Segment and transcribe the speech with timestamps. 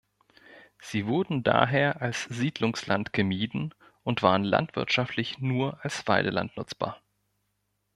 [0.79, 3.71] Sie wurden daher als Siedlungsland gemieden
[4.03, 6.99] und waren landwirtschaftlich nur als Weideland nutzbar.